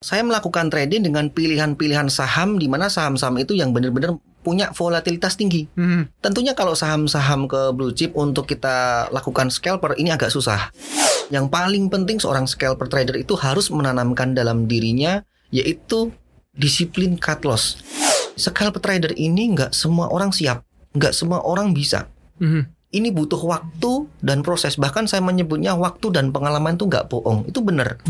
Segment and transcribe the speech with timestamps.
[0.00, 5.68] Saya melakukan trading dengan pilihan-pilihan saham di mana saham-saham itu yang benar-benar punya volatilitas tinggi.
[5.76, 6.08] Hmm.
[6.24, 10.72] Tentunya kalau saham-saham ke blue chip untuk kita lakukan scalper ini agak susah.
[11.28, 15.20] Yang paling penting seorang scalper trader itu harus menanamkan dalam dirinya
[15.52, 16.08] yaitu
[16.56, 17.76] disiplin cut loss.
[18.40, 20.64] Scalper trader ini nggak semua orang siap,
[20.96, 22.08] nggak semua orang bisa.
[22.40, 22.72] Hmm.
[22.88, 24.80] Ini butuh waktu dan proses.
[24.80, 27.52] Bahkan saya menyebutnya waktu dan pengalaman itu nggak bohong.
[27.52, 28.00] Itu benar.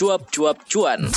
[0.00, 1.12] Cuap-cuap cuan.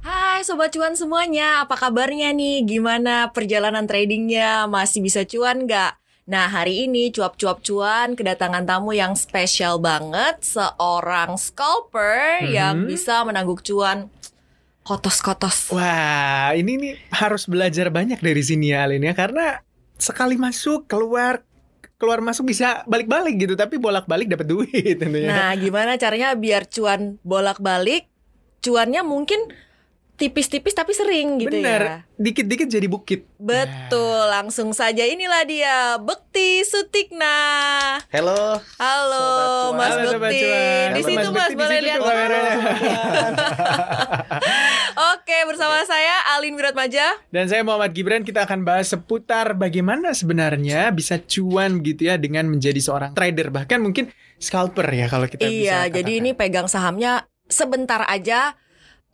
[0.00, 2.64] Hai Sobat Cuan semuanya, apa kabarnya nih?
[2.64, 4.64] Gimana perjalanan tradingnya?
[4.64, 6.00] Masih bisa cuan nggak?
[6.32, 12.88] Nah hari ini cuap-cuap cuan kedatangan tamu yang spesial banget Seorang scalper yang Mhm.
[12.88, 14.08] bisa menangguk cuan
[14.80, 19.60] kotos-kotos Wah, ini nih harus belajar banyak dari sini ya Alin ya karena
[20.00, 21.44] sekali masuk keluar
[21.96, 25.28] keluar masuk bisa balik-balik gitu tapi bolak-balik dapat duit tentunya.
[25.32, 28.08] Nah gimana caranya biar cuan bolak-balik
[28.66, 29.38] Cuannya mungkin
[30.16, 33.28] tipis-tipis tapi sering gitu Bener, ya dikit-dikit jadi bukit.
[33.36, 37.36] Betul, langsung saja inilah dia Bekti Sutikna
[38.08, 38.56] Halo.
[38.80, 39.28] Halo
[39.68, 39.76] Sobat.
[39.76, 40.40] Mas Halo, Bekti.
[40.40, 42.56] Di Halo, situ Mas Mas, boleh lihat kameranya.
[45.12, 50.88] Oke bersama saya Alin Wiratmaja Dan saya Muhammad Gibran kita akan bahas seputar bagaimana sebenarnya
[50.96, 54.08] bisa cuan gitu ya dengan menjadi seorang trader bahkan mungkin
[54.40, 58.56] scalper ya kalau kita bisa Iya jadi ini pegang sahamnya sebentar aja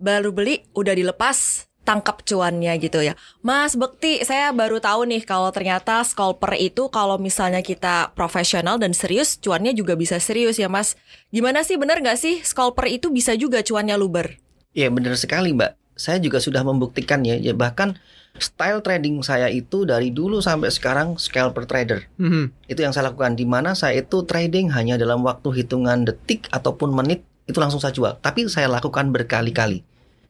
[0.02, 5.50] Baru beli udah dilepas tangkap cuannya gitu ya Mas Bekti saya baru tahu nih kalau
[5.50, 10.94] ternyata scalper itu kalau misalnya kita profesional dan serius cuannya juga bisa serius ya Mas
[11.32, 14.36] Gimana sih bener nggak sih scalper itu bisa juga cuannya luber?
[14.76, 15.96] Ya benar sekali Mbak.
[15.96, 17.40] Saya juga sudah membuktikan ya.
[17.40, 17.96] ya bahkan
[18.36, 22.04] style trading saya itu dari dulu sampai sekarang scalper trader.
[22.20, 22.68] Mhm.
[22.68, 26.92] Itu yang saya lakukan di mana saya itu trading hanya dalam waktu hitungan detik ataupun
[26.92, 28.20] menit itu langsung saya jual.
[28.20, 29.80] Tapi saya lakukan berkali-kali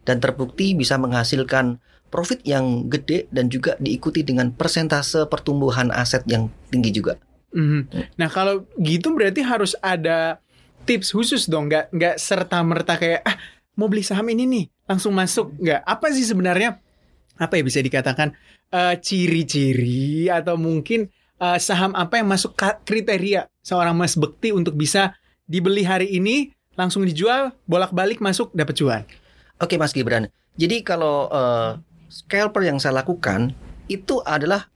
[0.03, 1.79] dan terbukti bisa menghasilkan
[2.13, 7.17] profit yang gede dan juga diikuti dengan persentase pertumbuhan aset yang tinggi juga.
[7.57, 8.13] Mhm.
[8.21, 10.37] Nah kalau gitu berarti harus ada
[10.85, 13.37] tips khusus dong, nggak nggak serta merta kayak ah
[13.81, 15.81] mau beli saham ini nih langsung masuk nggak?
[15.89, 16.77] Apa sih sebenarnya
[17.41, 18.37] apa ya bisa dikatakan
[18.69, 21.09] eh, ciri-ciri atau mungkin
[21.41, 22.53] eh, saham apa yang masuk
[22.84, 25.17] kriteria seorang Mas Bekti untuk bisa
[25.49, 29.05] dibeli hari ini langsung dijual bolak-balik masuk dapat cuan?
[29.62, 30.27] Oke Mas Gibran.
[30.59, 31.78] Jadi kalau eh,
[32.11, 33.55] scalper yang saya lakukan
[33.87, 34.67] itu adalah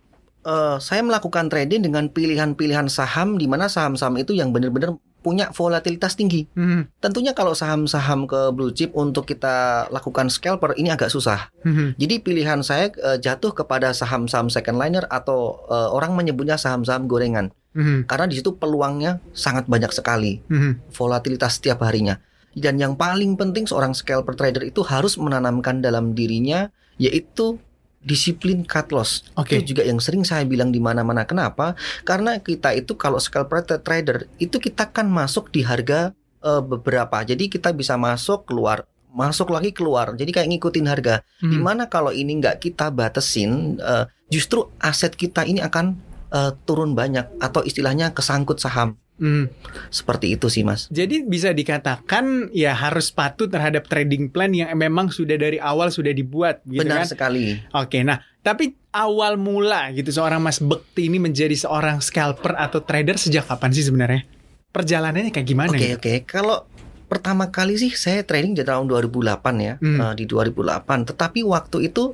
[0.46, 4.94] eh, saya melakukan trading dengan pilihan-pilihan saham di mana saham-saham itu yang benar-benar
[5.26, 6.46] punya volatilitas tinggi.
[6.54, 7.02] Mhm.
[7.02, 11.50] Tentunya kalau saham-saham ke blue chip untuk kita lakukan scalper ini agak susah.
[11.66, 11.98] Mhm.
[11.98, 17.50] Jadi pilihan saya eh, jatuh kepada saham-saham second liner atau eh, orang menyebutnya saham-saham gorengan
[17.76, 18.08] Mhm.
[18.08, 20.94] karena di situ peluangnya sangat banyak sekali Mhm.
[20.94, 22.22] volatilitas setiap harinya.
[22.56, 27.60] Dan yang paling penting seorang scalper trader itu harus menanamkan dalam dirinya yaitu
[28.00, 29.28] disiplin cut loss.
[29.36, 29.60] Oke.
[29.60, 31.28] Itu juga yang sering saya bilang di mana-mana.
[31.28, 31.76] Kenapa?
[32.06, 37.20] Karena kita itu kalau scalper tra- trader itu kita kan masuk di harga eh, beberapa.
[37.20, 40.12] Jadi kita bisa masuk keluar masuk lagi keluar.
[40.12, 41.24] Jadi kayak ngikutin harga.
[41.40, 41.48] Mhm.
[41.48, 45.96] Di mana kalau ini nggak kita batesin, eh, justru aset kita ini akan
[46.26, 48.98] eh, turun banyak atau istilahnya kesangkut saham.
[49.16, 49.48] Mhm.
[49.88, 50.88] Seperti itu sih, Mas.
[50.88, 56.12] Jadi bisa dikatakan ya harus patuh terhadap trading plan yang memang sudah dari awal sudah
[56.12, 57.08] dibuat gitu Benar kan.
[57.08, 57.56] sekali.
[57.72, 63.16] Oke, nah tapi awal mula gitu seorang Mas Bekti ini menjadi seorang scalper atau trader
[63.16, 64.22] sejak kapan sih sebenarnya?
[64.68, 65.72] Perjalanannya kayak gimana?
[65.72, 65.96] Oke gitu?
[65.96, 66.12] oke.
[66.28, 66.68] Kalau
[67.06, 69.98] pertama kali sih saya trading di tahun 2008 ya, Hmm.
[70.02, 71.08] eh, di 2008.
[71.08, 72.12] Tetapi waktu itu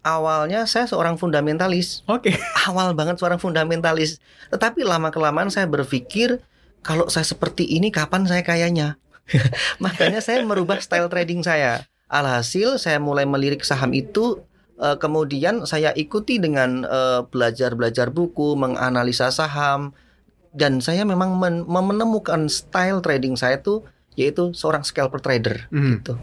[0.00, 2.32] awalnya saya seorang fundamentalis, Oke.
[2.68, 4.18] awal banget seorang fundamentalis.
[4.48, 6.40] Tetapi lama kelamaan saya berpikir
[6.80, 8.96] kalau saya seperti ini kapan saya kayanya?
[9.84, 11.84] Makanya saya merubah style trading saya.
[12.10, 14.42] Alhasil saya mulai melirik saham itu.
[14.80, 19.92] eh, kemudian saya ikuti dengan eh, belajar-belajar buku, menganalisa saham,
[20.56, 23.84] dan saya memang men- menemukan style trading saya tuh
[24.16, 25.90] yaitu seorang scalper trader Mhm.
[25.94, 26.14] gitu.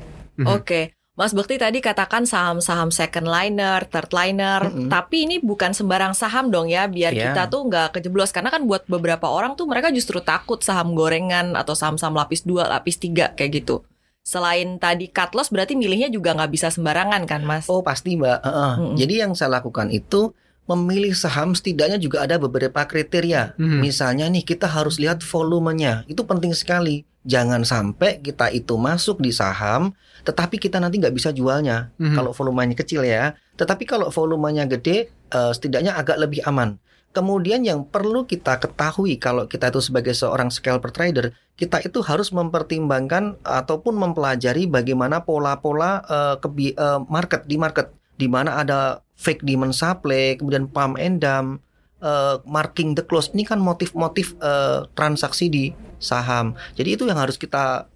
[0.42, 0.48] Mhm.
[0.50, 4.86] Oke, Mas Bekti tadi katakan saham-saham second liner, third liner, Mm-mm.
[4.86, 7.34] tapi ini bukan sembarang saham dong ya, biar Iya.
[7.34, 8.30] kita tuh nggak kejeblos.
[8.30, 12.70] Karena kan buat beberapa orang tuh mereka justru takut saham gorengan atau saham-saham lapis 2,
[12.70, 13.82] lapis 3 kayak gitu.
[14.22, 17.66] Selain tadi cut loss berarti milihnya juga nggak bisa sembarangan kan Mas?
[17.66, 18.46] Oh pasti mbak.
[18.46, 18.74] Heeh.
[18.78, 18.96] Mm-mm.
[19.02, 20.38] Jadi yang saya lakukan itu
[20.68, 23.58] memilih saham setidaknya juga ada beberapa kriteria.
[23.58, 23.80] Mhm.
[23.82, 27.08] Misalnya nih kita harus lihat volumenya, itu penting sekali.
[27.26, 29.96] Jangan sampai kita itu masuk di saham,
[30.28, 31.96] tetapi kita nanti nggak bisa jualnya.
[31.96, 32.20] Mhm.
[32.20, 33.40] Kalau volumenya kecil ya.
[33.56, 36.76] Tetapi kalau volumenya gede, eh, setidaknya agak lebih aman.
[37.16, 42.36] Kemudian yang perlu kita ketahui kalau kita itu sebagai seorang scalper trader, kita itu harus
[42.36, 49.48] mempertimbangkan ataupun mempelajari bagaimana pola-pola eh, kebi- eh, market di market, di mana ada fake
[49.48, 51.64] demand supply, kemudian pump and dump,
[52.04, 53.32] eh, marking the close.
[53.32, 56.54] Ini kan motif-motif eh, transaksi di saham.
[56.76, 57.90] Jadi itu yang harus kita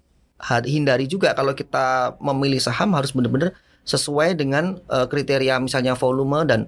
[0.66, 3.54] hindari juga kalau kita memilih saham harus benar-benar
[3.86, 6.66] sesuai dengan eh, kriteria misalnya volume dan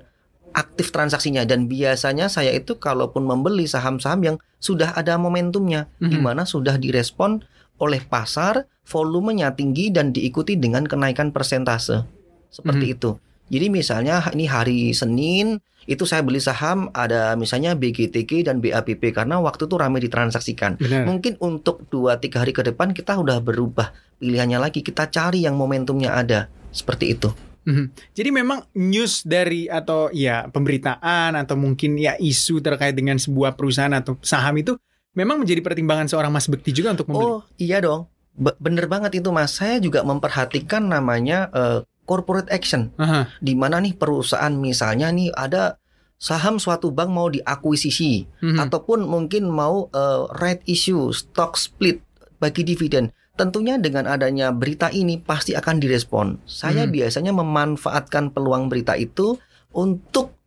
[0.54, 6.22] aktif transaksinya dan biasanya saya itu kalaupun membeli saham-saham yang sudah ada momentumnya di Mhm.
[6.22, 7.42] mana sudah direspon
[7.82, 12.06] oleh pasar, volumenya tinggi dan diikuti dengan kenaikan persentase.
[12.54, 12.94] Seperti Mhm.
[12.94, 13.10] itu.
[13.52, 19.36] Jadi misalnya ini hari Senin itu saya beli saham ada misalnya BGTG dan BAPP karena
[19.36, 20.80] waktu itu ramai ditransaksikan.
[20.80, 21.04] Benar.
[21.04, 24.80] Mungkin untuk 2-3 hari ke depan kita udah berubah pilihannya lagi.
[24.80, 26.48] Kita cari yang momentumnya ada.
[26.72, 27.30] Seperti itu.
[27.64, 27.84] Mhm.
[28.12, 33.92] Jadi memang news dari atau ya pemberitaan atau mungkin ya isu terkait dengan sebuah perusahaan
[33.92, 34.76] atau saham itu
[35.16, 37.40] memang menjadi pertimbangan seorang Mas Bekti juga untuk membeli.
[37.40, 38.08] Oh iya dong.
[38.34, 39.54] Be- bener banget itu mas.
[39.54, 42.92] Saya juga memperhatikan namanya eh, corporate action.
[42.96, 43.28] Aha.
[43.38, 45.76] Di mana nih perusahaan misalnya nih ada
[46.14, 48.58] saham suatu bank mau diakuisisi Mhm.
[48.60, 52.00] ataupun mungkin mau eh, right issue, stock split
[52.38, 53.10] bagi dividen.
[53.34, 56.38] Tentunya dengan adanya berita ini pasti akan direspon.
[56.44, 56.94] Saya Hmm.
[56.94, 59.34] biasanya memanfaatkan peluang berita itu
[59.74, 60.38] untuk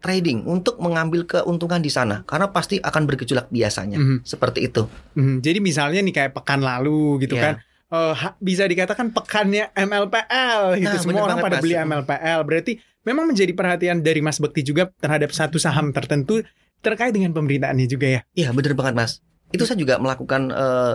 [0.00, 4.00] trading, untuk mengambil keuntungan di sana karena pasti akan bergejolak biasanya.
[4.00, 4.24] Mhm.
[4.24, 4.88] Seperti itu.
[5.12, 5.44] Mhm.
[5.44, 7.42] Jadi misalnya nih kayak pekan lalu gitu Iya.
[7.44, 7.54] kan.
[7.90, 10.96] Ha- bisa dikatakan pekannya MLPL gitu.
[10.96, 12.40] Nah, Semua orang pada beli MLPL.
[12.46, 12.72] Berarti
[13.02, 16.40] memang menjadi perhatian dari Mas Bekti juga terhadap satu saham tertentu
[16.80, 18.20] terkait dengan pemberitaannya juga ya.
[18.32, 19.12] Iya bener banget mas.
[19.52, 20.94] Itu saya juga melakukan eh,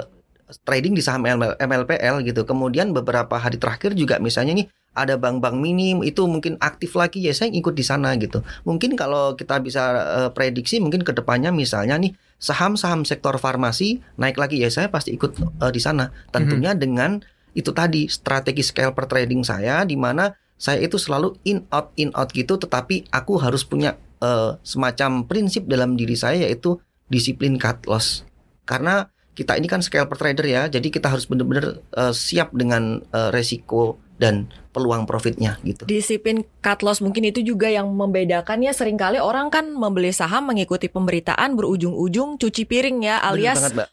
[0.65, 2.45] trading di saham ML MLPL gitu.
[2.45, 7.35] Kemudian beberapa hari terakhir juga misalnya nih ada bank-bank minim itu mungkin aktif lagi ya
[7.35, 8.45] saya ikut di sana gitu.
[8.63, 14.39] Mungkin kalau kita bisa eh, prediksi mungkin ke depannya misalnya nih saham-saham sektor farmasi naik
[14.39, 16.09] lagi ya saya pasti ikut eh, di sana.
[16.31, 17.19] Tentunya dengan
[17.55, 22.31] itu tadi strategi scalper trading saya di mana saya itu selalu in out in out
[22.31, 26.79] gitu tetapi aku harus punya eh, semacam prinsip dalam diri saya yaitu
[27.11, 28.23] disiplin cut loss.
[28.65, 33.29] Karena kita ini kan scalper trader ya, jadi kita harus benar-benar eh, siap dengan eh,
[33.35, 35.83] resiko dan peluang profitnya gitu.
[35.83, 40.87] Disiplin cut loss mungkin itu juga yang membedakannya sering kali orang kan membeli saham mengikuti
[40.87, 43.91] pemberitaan berujung-ujung cuci piring ya alias banget,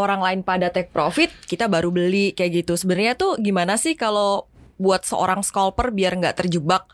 [0.00, 2.80] orang lain pada take profit kita baru beli kayak gitu.
[2.80, 4.48] Sebenarnya tuh gimana sih kalau
[4.80, 6.88] buat seorang scalper biar nggak terjebak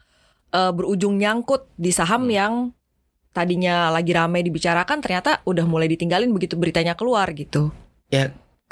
[0.51, 2.35] eh, berujung nyangkut di saham Hmm.
[2.35, 2.55] yang
[3.35, 7.75] tadinya lagi ramai dibicarakan ternyata udah mulai ditinggalin begitu beritanya keluar gitu.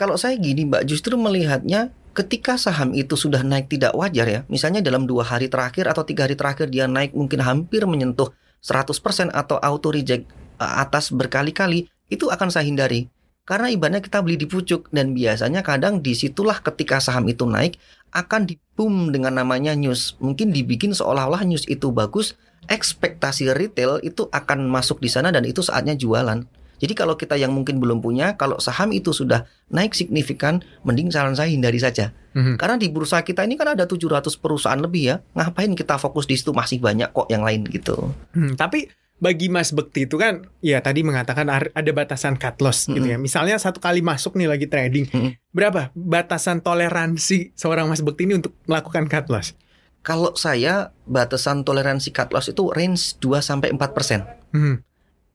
[0.03, 4.83] Kalau saya gini Mbak, justru melihatnya ketika saham itu sudah naik tidak wajar ya, misalnya
[4.83, 9.59] dalam dua hari terakhir atau tiga hari terakhir dia naik mungkin hampir menyentuh 100% atau
[9.59, 10.27] auto reject
[10.59, 13.11] eh, atas berkali-kali, itu akan saya hindari.
[13.43, 17.75] Karena ibaratnya kita beli di pucuk dan biasanya kadang di situlah ketika saham itu naik
[18.15, 20.15] akan diboom dengan namanya news.
[20.23, 22.39] Mungkin dibikin seolah-olah news itu bagus,
[22.71, 26.47] ekspektasi retail itu akan masuk di sana dan itu saatnya jualan.
[26.83, 31.39] Jadi kalau kita yang mungkin belum punya, kalau saham itu sudah naik signifikan, mending saran
[31.39, 32.11] saya hindari saja.
[32.35, 32.59] Mhm.
[32.59, 35.17] Karena di bursa kita ini kan ada 700 perusahaan lebih ya.
[35.39, 38.11] Ngapain kita fokus di situ masih banyak kok yang lain gitu.
[38.35, 38.91] Hmm, tapi
[39.23, 43.15] bagi Mas Bekti itu kan ya tadi mengatakan ada batasan cut loss gitu ya.
[43.23, 45.07] Misalnya satu kali masuk nih lagi trading.
[45.15, 45.39] Mm-mm.
[45.55, 49.55] Berapa batasan toleransi seorang Mas Bekti ini untuk melakukan cut loss?
[50.03, 54.51] Kalau saya batasan toleransi cut loss itu range 2 sampai 4%.
[54.51, 54.83] Hmm.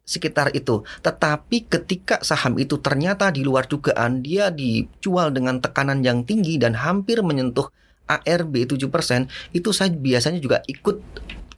[0.08, 0.88] Sekitar itu.
[1.04, 6.80] Tetapi ketika saham itu ternyata di luar dugaan dia dijual dengan tekanan yang tinggi dan
[6.80, 7.68] hampir menyentuh
[8.08, 11.04] ARB 7%, itu saya biasanya juga ikut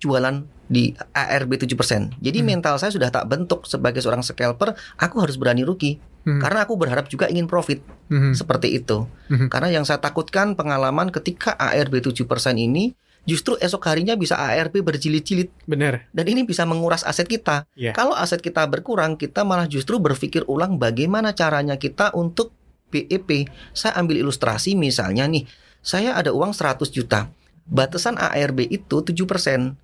[0.01, 2.09] jualan di ARB 7%.
[2.17, 2.47] Jadi Hmm.
[2.57, 6.01] mental saya sudah tak bentuk sebagai seorang scalper, aku harus berani rugi.
[6.25, 6.41] Hmm.
[6.41, 7.79] Karena aku berharap juga ingin profit
[8.11, 8.35] Mhm.
[8.35, 9.07] seperti itu.
[9.31, 9.47] Mhm.
[9.47, 12.91] Karena yang saya takutkan pengalaman ketika ARB 7% ini
[13.29, 16.09] justru esok harinya bisa ARB berjilid-jilid Benar.
[16.09, 17.69] dan ini bisa menguras aset kita.
[17.77, 17.93] Iya.
[17.93, 22.49] Kalau aset kita berkurang, kita malah justru berpikir ulang bagaimana caranya kita untuk
[22.89, 23.45] BEP.
[23.77, 25.45] Saya ambil ilustrasi misalnya nih,
[25.85, 27.29] saya ada uang 100 juta.
[27.69, 29.77] Batasan ARB itu 7%.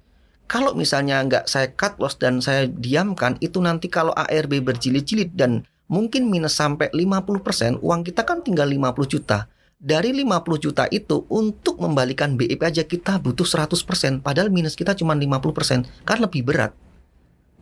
[0.45, 5.65] Kalau misalnya nggak saya cut loss dan saya diamkan, itu nanti kalau ARB berjilid-jilid dan
[5.85, 9.49] mungkin minus sampai 50%, uang kita kan tinggal 50 juta.
[9.75, 15.13] Dari 50 juta itu untuk membalikan BEP aja kita butuh 100%, padahal minus kita cuma
[15.13, 15.83] 50%.
[16.07, 16.71] Kan lebih berat.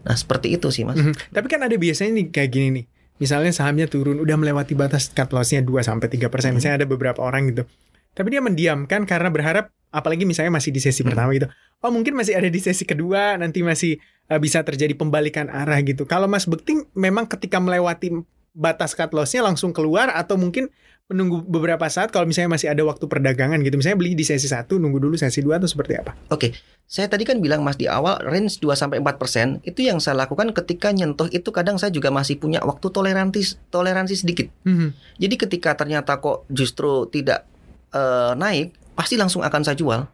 [0.03, 1.00] Nah, seperti itu sih, Mas.
[1.00, 1.34] Mhm.
[1.34, 2.86] Tapi kan ada biasanya nih kayak gini nih.
[3.13, 6.50] misalnya sahamnya turun udah melewati batas cut loss-nya 2 sampai 3%.
[6.51, 6.58] Hmm.
[6.60, 7.63] Misalnya ada beberapa orang gitu.
[8.12, 11.13] Tapi dia mendiamkan karena berharap apalagi misalnya masih di sesi Hmm.
[11.13, 11.48] pertama gitu.
[11.79, 16.03] Oh, mungkin masih ada di sesi kedua, nanti masih uh, bisa terjadi pembalikan arah gitu.
[16.03, 18.12] Kalau Mas Bekti memang ketika melewati
[18.51, 20.67] batas cut loss-nya langsung keluar atau mungkin
[21.12, 23.75] menunggu beberapa saat kalau misalnya masih ada waktu perdagangan gitu.
[23.75, 26.15] Misalnya beli di sesi 1, nunggu dulu sesi 2 atau seperti apa?
[26.31, 26.55] Oke,
[26.88, 30.55] saya tadi kan bilang Mas di awal range 2 sampai 4% itu yang saya lakukan
[30.55, 34.48] ketika nyentuh itu kadang saya juga masih punya waktu toleransi toleransi sedikit.
[34.63, 35.19] Mhm.
[35.19, 37.43] Jadi ketika ternyata kok justru tidak
[37.93, 40.07] eh, naik, pasti langsung akan saya jual.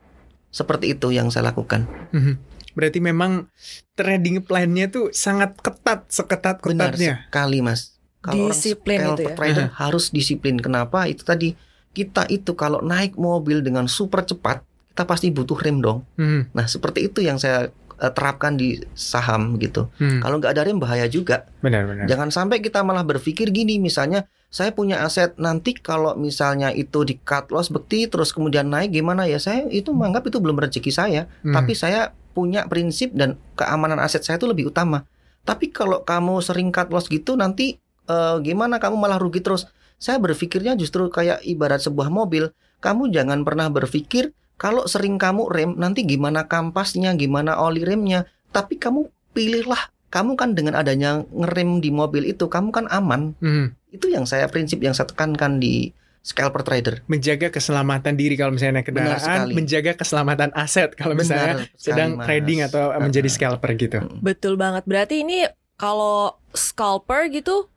[0.50, 1.86] Seperti itu yang saya lakukan.
[2.10, 2.34] Mhm.
[2.74, 3.46] Berarti memang
[3.94, 7.99] trading plan-nya tuh sangat ketat, seketat Benar sekali, Mas.
[8.22, 9.36] Orang Disiplin scalper itu ya.
[9.36, 10.56] trader harus disiplin.
[10.58, 11.08] Kenapa?
[11.08, 11.56] Itu tadi
[11.90, 14.62] kita itu kalau naik mobil dengan super cepat,
[14.92, 16.04] kita pasti butuh rem dong.
[16.16, 16.52] Mhm.
[16.52, 19.92] Nah, seperti itu yang saya eh, terapkan di saham gitu.
[20.00, 20.20] Mhm.
[20.20, 21.44] Kalau nggak ada rem bahaya juga.
[21.60, 22.08] Benar-benar.
[22.08, 27.20] Jangan sampai kita malah berpikir gini, misalnya saya punya aset nanti kalau misalnya itu di
[27.20, 29.36] cut loss bekti terus kemudian naik gimana ya?
[29.36, 31.52] Saya itu menganggap itu belum rezeki saya, Mhm.
[31.52, 35.04] tapi saya punya prinsip dan keamanan aset saya itu lebih utama.
[35.44, 39.70] Tapi kalau kamu sering cut loss gitu nanti eh, gimana kamu malah rugi terus?
[40.02, 42.50] Saya berpikirnya justru kayak ibarat sebuah mobil.
[42.80, 48.28] Kamu jangan pernah berpikir kalau sering kamu rem nanti gimana kampasnya, gimana oli remnya.
[48.52, 53.38] Tapi kamu pilihlah kamu kan dengan adanya ngerem di mobil itu kamu kan aman.
[53.40, 53.94] Mhm.
[53.94, 56.96] Itu yang saya prinsip yang saya tekankan di scalper trader.
[57.08, 62.26] menjaga keselamatan diri kalau misalnya naik kendaraan, menjaga keselamatan aset kalau misalnya Benar sedang Mas.
[62.28, 64.00] trading atau menjadi scalper gitu.
[64.20, 64.84] Betul banget.
[64.84, 65.48] Berarti ini
[65.80, 67.72] kalau scalper gitu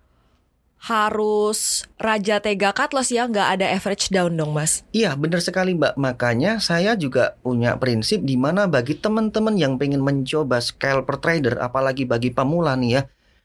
[0.83, 4.83] harus raja tega cut loss ya, nggak ada average down dong, Mas.
[4.91, 5.95] Iya benar sekali Mbak.
[5.95, 12.03] Makanya saya juga punya prinsip di mana bagi teman-teman yang pengen mencoba scalper trader, apalagi
[12.03, 13.03] bagi pemula nih ya.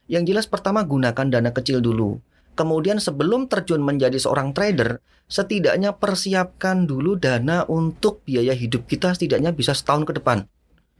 [0.09, 2.17] Yang jelas pertama gunakan dana kecil dulu.
[2.57, 4.97] Kemudian sebelum terjun menjadi seorang trader,
[5.29, 10.49] setidaknya persiapkan dulu dana untuk biaya hidup kita setidaknya bisa setahun ke depan.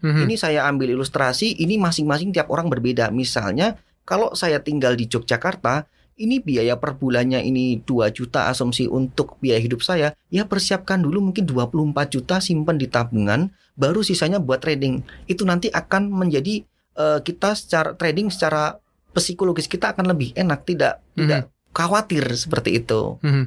[0.05, 0.29] Mhm.
[0.29, 3.09] Ini saya ambil ilustrasi, ini masing-masing tiap orang berbeda.
[3.09, 9.37] Misalnya, kalau saya tinggal di Yogyakarta, ini biaya per bulannya ini 2 juta asumsi untuk
[9.37, 14.59] biaya hidup saya, ya persiapkan dulu mungkin 24 juta simpan di tabungan, baru sisanya buat
[14.65, 15.05] trading.
[15.29, 16.65] Itu nanti akan menjadi
[16.97, 18.81] eh, kita secara trading secara
[19.13, 23.21] psikologis kita akan lebih enak, tidak tidak khawatir seperti itu.
[23.21, 23.45] Mhm.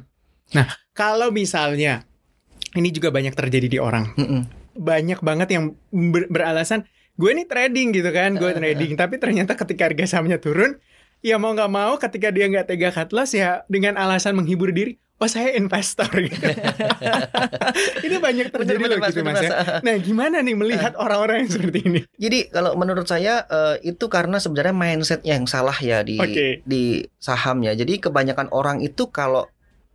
[0.54, 2.06] Nah, kalau misalnya
[2.78, 4.14] ini juga banyak terjadi di orang.
[4.14, 4.42] Mm-mm.
[4.78, 6.86] Banyak banget yang ber- beralasan
[7.18, 8.94] gue ini trading gitu kan, gue Uh, uh, trading.
[8.94, 10.78] Tapi ternyata ketika harga sahamnya turun,
[11.20, 14.96] ya mau nggak mau ketika dia nggak tega cut loss ya dengan alasan menghibur diri,
[15.20, 16.32] oh saya investor gitu.
[18.06, 19.50] ini banyak terjadi Bener-bener, loh Mas, gitu bener, mas ya.
[19.52, 19.66] Mas.
[19.84, 22.00] Nah gimana nih melihat orang-orang yang seperti ini?
[22.16, 26.64] Jadi kalau menurut saya eh, itu karena sebenarnya mindsetnya yang salah ya di Oke.
[26.64, 27.76] di sahamnya.
[27.76, 29.44] Jadi kebanyakan orang itu kalau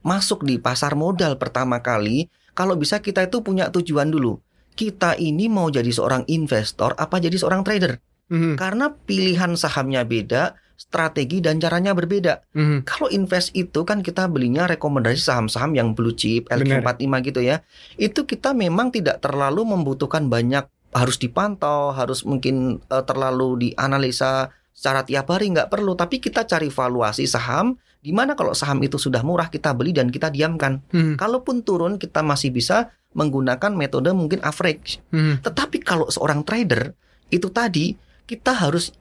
[0.05, 4.38] masuk di pasar modal pertama kali, kalau bisa kita itu punya tujuan dulu.
[4.75, 7.98] Kita ini mau jadi seorang investor apa jadi seorang trader?
[8.27, 12.44] Mhm, Karena pilihan sahamnya beda, strategi dan caranya berbeda.
[12.53, 12.84] mhm.
[12.86, 16.84] Kalau invest itu kan kita belinya rekomendasi saham-saham yang blue chip, Benar.
[16.84, 17.63] LQ45 gitu ya.
[17.96, 25.08] Itu kita memang tidak terlalu membutuhkan banyak harus dipantau, harus mungkin eh, terlalu dianalisa secara
[25.08, 29.24] tiap hari nggak perlu, tapi kita cari valuasi saham di mana kalau saham itu sudah
[29.24, 30.84] murah kita beli dan kita diamkan.
[30.91, 35.00] Mhm, Kalaupun turun kita masih bisa menggunakan metode mungkin average.
[35.15, 35.41] mhm.
[35.41, 36.91] Tetapi kalau seorang trader
[37.32, 37.96] itu tadi
[38.27, 38.91] kita harus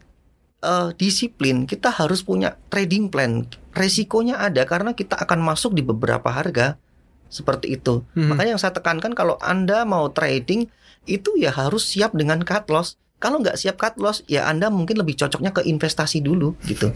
[0.64, 3.44] eh, disiplin, kita harus punya trading plan.
[3.76, 6.80] Resikonya ada karena kita akan masuk di beberapa harga
[7.28, 8.00] seperti itu.
[8.16, 8.33] Mhm.
[8.33, 10.71] Makanya yang saya tekankan kalau Anda mau trading
[11.04, 12.97] itu ya harus siap dengan cut loss.
[13.21, 16.94] Kalau nggak siap cut loss ya Anda mungkin lebih cocoknya ke investasi dulu gitu.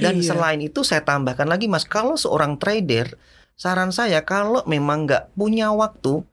[0.00, 0.32] Dan Iya.
[0.32, 3.16] selain itu saya tambahkan lagi Mas, kalau seorang trader
[3.52, 6.24] saran saya kalau memang nggak punya waktu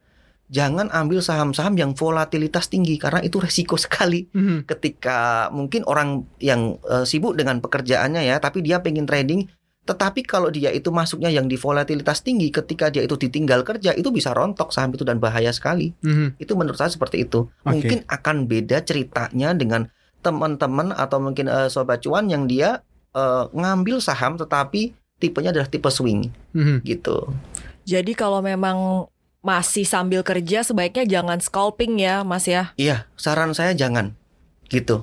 [0.50, 4.66] jangan ambil saham-saham yang volatilitas tinggi karena itu resiko sekali Mhm.
[4.66, 5.18] ketika
[5.50, 9.46] mungkin orang yang eh, sibuk dengan pekerjaannya ya tapi dia pengen trading
[9.86, 14.10] tetapi kalau dia itu masuknya yang di volatilitas tinggi ketika dia itu ditinggal kerja itu
[14.10, 16.38] bisa rontok saham itu dan bahaya sekali Mhm.
[16.38, 17.70] itu menurut saya seperti itu Oke.
[17.70, 19.90] mungkin akan beda ceritanya dengan
[20.20, 25.90] teman-teman atau mungkin eh, sobat cuan yang dia eh, ngambil saham tetapi tipenya adalah tipe
[25.90, 26.82] swing Mhm.
[26.84, 27.30] gitu
[27.84, 32.76] Jadi kalau memang masih sambil kerja sebaiknya jangan scalping ya, Mas ya.
[32.76, 34.16] iya saran saya jangan
[34.68, 35.00] gitu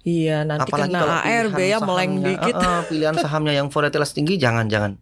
[0.00, 2.50] Iya, nanti apalagi kena ARB ya meleng dikit.
[2.50, 4.96] eh, eh, pilihan sahamnya yang volatilitas tinggi jangan jangan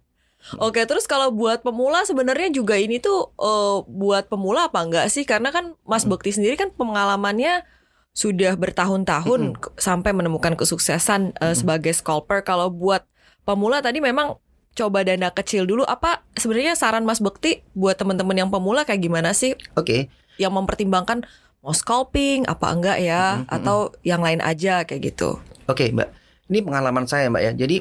[0.57, 5.23] Oke, terus kalau buat pemula sebenarnya juga ini tuh eh, buat pemula apa enggak sih?
[5.23, 6.15] Karena kan Mas Hmm.
[6.15, 7.67] Bekti sendiri kan pengalamannya
[8.13, 11.55] sudah bertahun-tahun ke- sampai menemukan kesuksesan eh, Mm-mm.
[11.55, 12.43] sebagai scalper.
[12.43, 13.03] Kalau buat
[13.43, 14.39] pemula tadi memang
[14.79, 15.83] coba dana kecil dulu.
[15.83, 19.59] Apa sebenarnya saran Mas Bekti buat teman-teman yang pemula kayak gimana sih?
[19.75, 20.07] Oke,
[20.39, 21.27] Yang mempertimbangkan
[21.59, 25.43] mau scalping apa enggak ya Mm-mm, atau yang lain aja kayak gitu.
[25.67, 26.09] Oke, Mbak.
[26.49, 27.53] Ini pengalaman saya, Mbak ya.
[27.59, 27.77] Jadi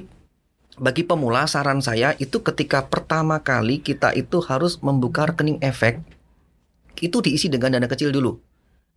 [0.78, 6.02] bagi pemula saran saya itu ketika pertama kali kita itu harus membuka rekening efek
[7.02, 8.42] itu diisi dengan dana kecil dulu.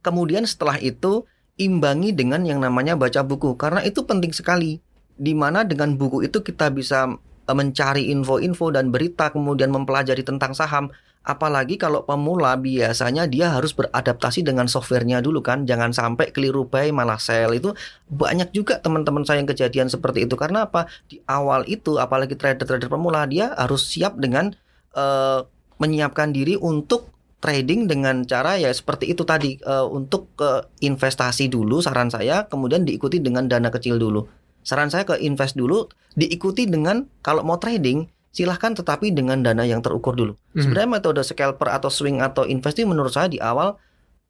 [0.01, 1.29] Kemudian setelah itu
[1.61, 4.81] imbangi dengan yang namanya baca buku karena itu penting sekali.
[5.21, 7.13] Di mana dengan buku itu kita bisa
[7.53, 10.91] mencari info-info dan berita kemudian mempelajari tentang saham.
[11.21, 15.69] Apalagi kalau pemula biasanya dia harus beradaptasi dengan softwarenya dulu kan.
[15.69, 17.77] Jangan sampai keliru buy malah sell itu
[18.09, 20.35] banyak juga teman-teman saya yang kejadian seperti itu.
[20.41, 20.89] Karena apa?
[21.07, 24.57] Di awal itu apalagi trader-trader pemula dia harus siap dengan
[24.97, 25.41] eh,
[25.77, 31.81] menyiapkan diri untuk trading dengan cara ya seperti itu tadi eh, untuk ke investasi dulu
[31.81, 34.40] saran saya kemudian diikuti dengan dana kecil dulu.
[34.61, 39.81] Saran saya ke invest dulu diikuti dengan kalau mau trading silahkan tetapi dengan dana yang
[39.81, 40.39] terukur dulu.
[40.53, 40.63] Mhm.
[40.63, 43.75] Sebenarnya metode scalper atau swing atau invest itu menurut saya di awal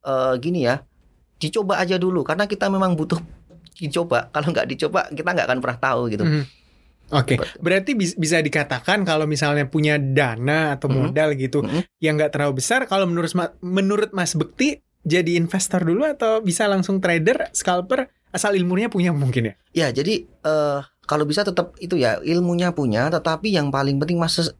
[0.00, 0.80] eh, gini ya
[1.36, 3.20] dicoba aja dulu karena kita memang butuh
[3.74, 6.24] dicoba kalau nggak dicoba kita nggak akan pernah tahu gitu.
[6.24, 6.44] Mhm.
[7.10, 10.96] Oke, Seperti- berarti bis- bisa dikatakan kalau misalnya punya dana atau Mhm.
[10.96, 11.80] modal gitu Mhm.
[11.98, 17.02] yang nggak terlalu besar, kalau menurut menurut Mas Bekti jadi investor dulu atau bisa langsung
[17.02, 19.54] trader, scalper asal ilmunya punya mungkin ya?
[19.70, 24.38] Ya, jadi eh kalau bisa tetap itu ya ilmunya punya, tetapi yang paling penting mas
[24.38, 24.50] eh,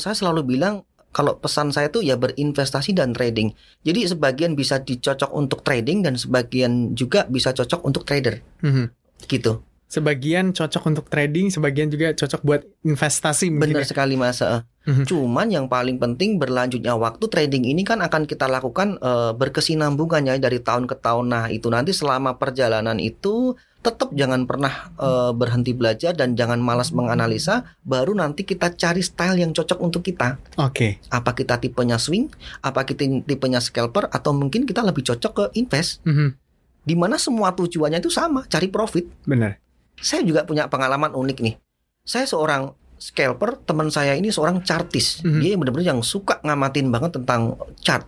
[0.00, 3.56] saya selalu bilang kalau pesan saya tuh ya berinvestasi dan trading.
[3.84, 8.92] Jadi sebagian bisa dicocok untuk trading dan sebagian juga bisa cocok untuk trader Mhm.
[9.26, 9.64] gitu.
[9.88, 13.88] Sebagian cocok untuk trading, sebagian juga cocok buat investasi Benar ya?
[13.88, 14.44] sekali mas.
[14.84, 15.08] Mhm.
[15.08, 20.60] Cuman yang paling penting berlanjutnya waktu trading ini kan akan kita lakukan eh, berkesinambungannya dari
[20.60, 21.32] tahun ke tahun.
[21.32, 26.92] Nah itu nanti selama perjalanan itu tetap jangan pernah eh, berhenti belajar dan jangan malas
[26.92, 27.64] menganalisa.
[27.80, 30.36] Baru nanti kita cari style yang cocok untuk kita.
[30.60, 32.28] Oke, Apa kita tipenya swing,
[32.60, 36.04] apa kita tipenya scalper, atau mungkin kita lebih cocok ke invest.
[36.04, 36.36] Mhm.
[36.84, 39.08] Di mana semua tujuannya itu sama, cari profit.
[39.24, 39.56] benar.
[40.00, 41.54] Saya juga punya pengalaman unik nih.
[42.02, 45.22] Saya seorang scalper, teman saya ini seorang chartis.
[45.22, 45.40] Mhm.
[45.42, 48.06] Dia benar-benar yang suka ngamatin banget tentang chart.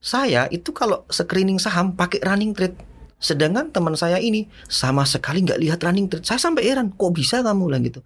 [0.00, 2.76] Saya itu kalau screening saham pakai running trade.
[3.20, 6.24] Sedangkan teman saya ini sama sekali nggak lihat running trade.
[6.24, 8.00] Saya sampai heran, kok bisa kamu lah gitu.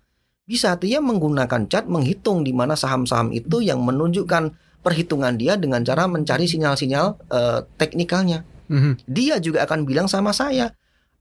[0.44, 4.52] Bisa dia menggunakan chart menghitung di mana saham-saham itu yang menunjukkan
[4.84, 9.08] perhitungan dia dengan cara mencari sinyal-sinyal eh, teknikalnya Mhm.
[9.08, 10.72] dia juga akan bilang sama saya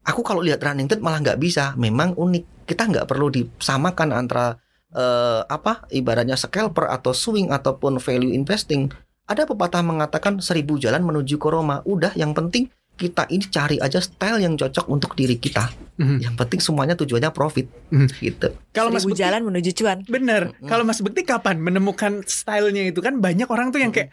[0.03, 4.55] aku kalau lihat running trade malah nggak bisa memang unik kita nggak perlu disamakan antara
[4.91, 8.91] eh, apa ibaratnya scalper atau swing ataupun value investing
[9.23, 13.97] ada pepatah mengatakan seribu jalan menuju ke Roma udah yang penting kita ini cari aja
[13.97, 16.17] style yang cocok untuk diri kita Mhm.
[16.21, 18.07] yang penting semuanya tujuannya profit Mhm.
[18.17, 19.97] gitu Kalau Mas Seribu Bekti jalan menuju cuan.
[20.09, 20.49] Bener.
[20.49, 20.65] Mm-mm.
[20.65, 24.09] Kalau Mas Bekti kapan menemukan stylenya itu kan banyak orang tuh yang kayak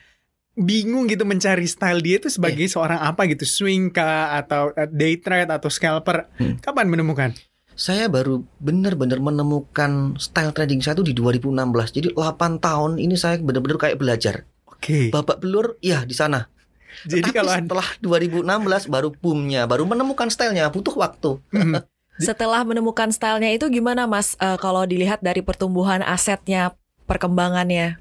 [0.60, 5.16] bingung gitu mencari style dia itu sebagai seorang apa gitu swing kah atau uh, day
[5.16, 6.28] trade atau scalper.
[6.36, 6.60] Hmm.
[6.60, 7.32] Kapan menemukan?
[7.80, 13.40] saya baru benar-benar menemukan style trading saya itu di 2016 jadi 8 tahun ini saya
[13.40, 15.08] benar-benar kayak belajar Oke.
[15.08, 16.44] babak belur ya di sana
[17.06, 21.38] Jadi Tapi kalau setelah 2016 baru boomnya, baru menemukan stylenya, butuh waktu.
[21.54, 21.86] Mhm.
[22.20, 26.76] Setelah menemukan stylenya itu gimana Mas eh, kalau dilihat dari pertumbuhan asetnya,
[27.08, 27.96] perkembangannya?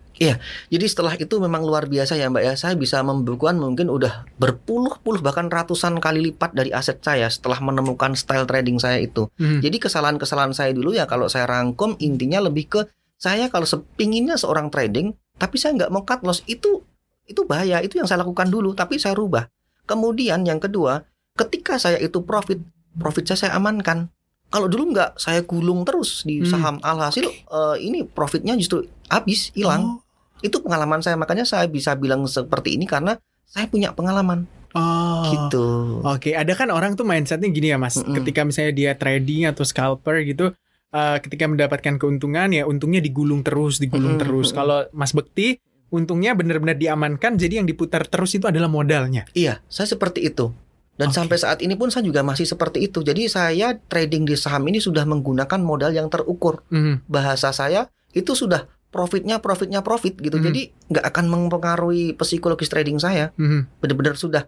[0.67, 2.53] Jadi setelah itu memang luar biasa ya Mbak ya.
[2.59, 8.11] Saya bisa membukukan mungkin udah berpuluh-puluh bahkan ratusan kali lipat dari aset saya setelah menemukan
[8.19, 9.31] style trading saya itu.
[9.39, 9.63] Mhm.
[9.63, 12.81] Jadi kesalahan-kesalahan saya dulu ya kalau saya rangkum intinya lebih ke
[13.15, 16.83] saya kalau sepinginnya seorang trading tapi saya nggak mau cut loss itu
[17.23, 19.47] itu bahaya itu yang saya lakukan dulu tapi saya rubah.
[19.87, 21.07] Kemudian yang kedua
[21.39, 22.59] ketika saya itu profit
[22.99, 24.11] profit saya saya amankan.
[24.49, 26.49] Kalau dulu nggak saya gulung terus di Hmm.
[26.49, 30.01] saham alhasil eh, ini profitnya justru habis hilang.
[30.01, 30.08] Oh.
[30.39, 35.25] Itu pengalaman saya makanya saya bisa bilang seperti ini karena saya punya pengalaman Oh.
[35.33, 35.65] gitu.
[36.05, 38.13] Oke, ada kan orang tuh mindsetnya gini ya mas, Mm-mm.
[38.21, 40.53] ketika misalnya dia trading atau scalper gitu,
[40.93, 44.53] eh, ketika mendapatkan keuntungan ya untungnya digulung terus, digulung Mm-mm, terus.
[44.53, 44.57] mm-mm.
[44.61, 45.57] Kalau Mas Bekti,
[45.89, 49.25] untungnya benar-benar diamankan, jadi yang diputar terus itu adalah modalnya.
[49.33, 50.53] Iya, saya seperti itu.
[50.99, 51.17] Dan Oke.
[51.17, 53.01] sampai saat ini pun saya juga masih seperti itu.
[53.01, 56.61] Jadi saya trading di saham ini sudah menggunakan modal yang terukur.
[56.69, 57.09] Mhm.
[57.09, 60.37] Bahasa saya itu sudah profitnya profitnya profit gitu.
[60.37, 60.45] Hmm.
[60.49, 63.29] Jadi nggak akan mempengaruhi psikologis trading saya.
[63.37, 63.81] Mhm.
[63.81, 64.45] Benar-benar sudah.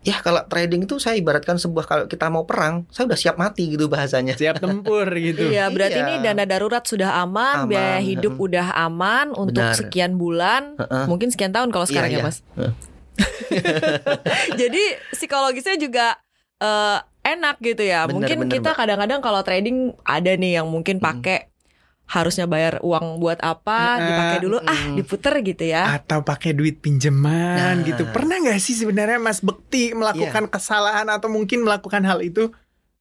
[0.00, 3.68] Ya kalau trading itu saya ibaratkan sebuah kalau kita mau perang, saya udah siap mati
[3.68, 4.32] gitu bahasanya.
[4.32, 5.52] Siap tempur gitu.
[5.52, 6.06] Iya, berarti Iya.
[6.08, 8.46] ini dana darurat sudah aman, Aman, biaya hidup mm.
[8.48, 9.76] udah aman untuk Benar.
[9.76, 11.04] sekian bulan, Heeh.
[11.04, 12.24] mungkin sekian tahun kalau Iya, sekarang ya iya.
[12.24, 12.38] Mas.
[14.60, 16.16] Jadi psikologisnya juga
[16.56, 18.08] eh, enak gitu ya.
[18.08, 21.04] Benar, mungkin benar, kita kadang-kadang kalau trading ada nih yang mungkin Mm.
[21.04, 21.49] pakai
[22.10, 24.94] harusnya bayar uang buat apa, Heeh, dipakai dulu ah mm.
[24.98, 25.94] diputer gitu ya.
[25.94, 27.86] Atau pakai duit pinjaman Nah.
[27.86, 28.02] gitu.
[28.10, 30.52] Pernah nggak sih sebenarnya Mas Bekti melakukan Iya.
[30.52, 32.50] kesalahan atau mungkin melakukan hal itu?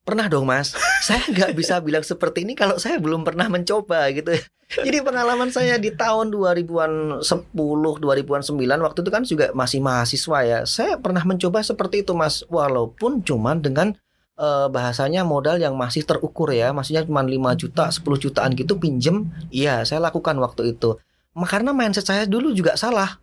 [0.05, 0.73] Pernah dong mas,
[1.05, 4.33] saya nggak bisa bilang seperti ini kalau saya belum pernah mencoba gitu.
[4.69, 7.53] Jadi pengalaman saya di tahun 2000-an 10,
[8.01, 10.59] 2000-an 9 waktu itu kan juga masih mahasiswa ya.
[10.65, 13.97] Saya pernah mencoba seperti itu mas, walaupun cuman dengan
[14.39, 19.27] eh, bahasanya modal yang masih terukur ya, maksudnya cuma 5 juta, 10 jutaan gitu pinjem.
[19.51, 20.95] Iya, saya lakukan waktu itu.
[21.35, 23.19] Karena mindset saya dulu juga salah.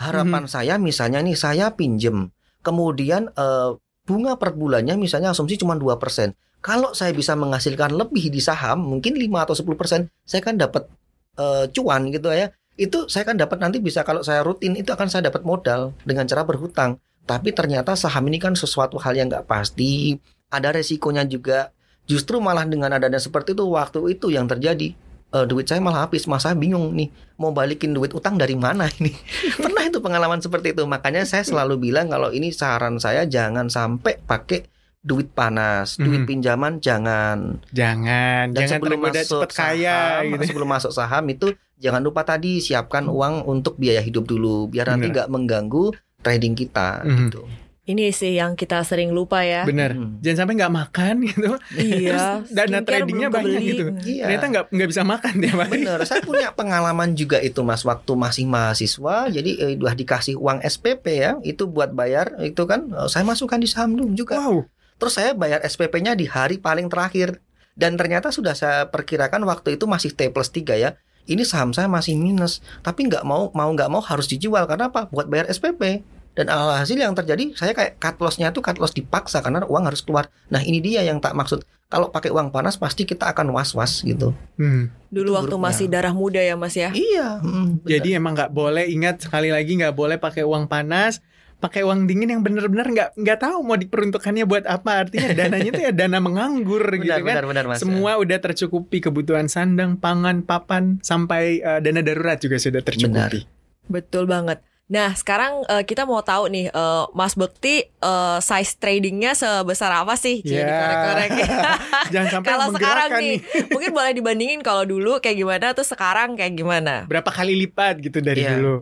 [0.00, 2.32] Harapan saya misalnya nih saya pinjem,
[2.64, 3.70] kemudian eh,
[4.08, 6.32] bunga per bulannya misalnya asumsi cuma 2%.
[6.60, 10.88] Kalau saya bisa menghasilkan lebih di saham, mungkin 5 atau 10%, saya kan dapat
[11.36, 12.48] eh, cuan gitu ya.
[12.80, 16.24] Itu saya kan dapat nanti bisa kalau saya rutin itu akan saya dapat modal dengan
[16.24, 16.96] cara berhutang.
[17.28, 20.16] Tapi ternyata saham ini kan sesuatu hal yang nggak pasti,
[20.50, 21.70] ada resikonya juga.
[22.04, 24.92] Justru malah dengan adanya seperti itu waktu itu yang terjadi.
[25.30, 29.14] Eh, duit saya malah habis, masa bingung nih mau balikin duit utang dari mana ini.
[29.56, 30.82] Pernah itu pengalaman seperti itu.
[30.84, 34.66] Makanya saya selalu bilang kalau ini saran saya jangan sampai pakai
[35.00, 36.28] duit panas, duit Mhm.
[36.28, 37.62] pinjaman jangan.
[37.70, 40.44] Jangan, Dan jangan sebelum masuk cepet kaya saham, gitu.
[40.44, 41.46] sebelum masuk saham itu
[41.78, 47.00] jangan lupa tadi siapkan uang untuk biaya hidup dulu biar nanti nggak mengganggu trading kita
[47.00, 47.16] Mhm.
[47.22, 47.40] gitu.
[47.90, 49.66] Ini sih yang kita sering lupa ya.
[49.66, 49.98] Bener.
[49.98, 50.22] Mhm.
[50.22, 51.50] Jangan sampai nggak makan gitu.
[51.74, 52.10] Iya.
[52.14, 53.84] Terus dana tradingnya banyak gitu.
[54.06, 54.24] Iya.
[54.30, 55.70] Ternyata nggak nggak bisa makan hari.
[55.82, 60.62] Bener, saya punya pengalaman juga itu mas waktu masih mahasiswa, jadi eh, udah dikasih uang
[60.62, 64.38] SPP ya, itu buat bayar itu kan, eh, saya masukkan di saham dulu juga.
[64.38, 64.70] Wow.
[65.00, 67.40] Terus saya bayar SPP-nya di hari paling terakhir.
[67.72, 71.00] Dan ternyata sudah saya perkirakan waktu itu masih T plus 3 ya.
[71.24, 72.60] Ini saham saya masih minus.
[72.84, 74.68] Tapi nggak mau mau nggak mau harus dijual.
[74.68, 75.08] Karena apa?
[75.08, 76.04] Buat bayar SPP.
[76.30, 80.00] Dan alhasil yang terjadi saya kayak cut loss-nya tuh cut loss dipaksa karena uang harus
[80.00, 80.30] keluar.
[80.48, 81.60] Nah ini dia yang tak maksud.
[81.90, 84.30] Kalau pakai uang panas pasti kita akan was-was gitu.
[84.54, 84.94] Hmm.
[85.10, 85.66] Dulu Itu waktu buruknya.
[85.74, 86.94] masih darah muda ya Mas ya.
[86.94, 87.42] Iya.
[87.42, 87.90] mm, benar.
[87.98, 91.18] Jadi emang nggak boleh ingat sekali lagi nggak boleh pakai uang panas,
[91.58, 95.02] pakai uang dingin yang bener-bener nggak nggak tahu mau diperuntukannya buat apa.
[95.02, 97.26] Artinya dananya itu ya dana menganggur gitu benar, kan.
[97.26, 97.82] benar, benar, Mas.
[97.82, 103.50] Semua udah tercukupi kebutuhan sandang, pangan, papan, sampai eh, dana darurat juga sudah tercukupi.
[103.90, 104.62] Betul banget.
[104.90, 110.18] Nah, sekarang eh, kita mau tahu nih, eh, Mas Bekti eh, size tradingnya sebesar apa
[110.18, 110.42] sih?
[110.42, 110.76] Jadi Ya.
[110.76, 111.30] korek-korek.
[112.12, 113.36] Jangan sampai kalau sekarang menggerakkan nih,
[113.72, 117.06] mungkin boleh dibandingin kalau dulu kayak gimana, terus sekarang kayak gimana?
[117.06, 118.58] Berapa kali lipat gitu dari Iya.
[118.58, 118.74] dulu.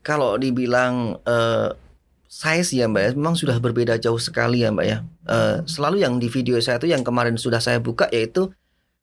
[0.00, 1.74] Kalau dibilang eh,
[2.24, 4.98] size ya Mbak ya, memang sudah berbeda jauh sekali ya Mbak ya.
[5.26, 8.54] Eh, selalu yang di video saya itu yang kemarin sudah saya buka yaitu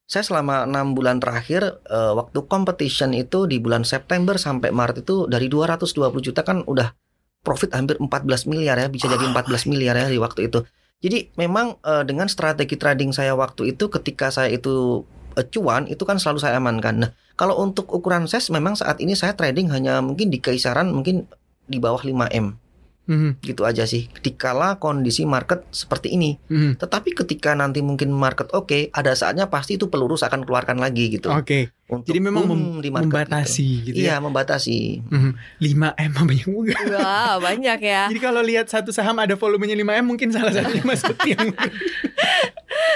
[0.05, 5.25] saya selama enam bulan terakhir eh, waktu competition itu di bulan September sampai Maret itu
[5.25, 6.93] dari 220 juta kan udah
[7.41, 10.61] profit hampir 14 miliar ya bisa jadi 14 miliar ya di waktu itu.
[11.01, 16.05] Jadi memang eh, dengan strategi trading saya waktu itu ketika saya itu eh, cuan itu
[16.05, 16.95] kan selalu saya amankan.
[17.01, 21.25] Nah, kalau untuk ukuran size memang saat ini saya trading hanya mungkin di kisaran mungkin
[21.65, 22.64] di bawah 5M
[23.05, 24.09] Mhm, gitu aja sih.
[24.17, 26.41] Dikala kondisi market seperti ini.
[26.43, 26.75] mhm.
[26.75, 31.29] Tetapi ketika nanti mungkin market oke, ada saatnya pasti itu pelurus akan keluarkan lagi gitu.
[31.29, 33.85] Oke, Untuk jadi memang mem- di market membatasi gitu.
[33.87, 34.05] gitu, ya.
[34.09, 35.05] Iya, membatasi.
[35.05, 35.31] Mhm.
[35.59, 36.73] 5M apa banyak juga.
[36.97, 38.03] Wah, banyak ya.
[38.09, 41.53] Jadi kalau lihat satu saham ada volumenya 5M mungkin salah satunya Mas Bekti yang